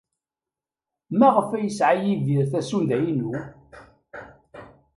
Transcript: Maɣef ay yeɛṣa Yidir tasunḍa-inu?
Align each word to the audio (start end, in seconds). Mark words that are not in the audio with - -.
Maɣef 1.19 1.49
ay 1.51 1.63
yeɛṣa 1.65 1.91
Yidir 2.03 2.45
tasunḍa-inu? 2.51 3.31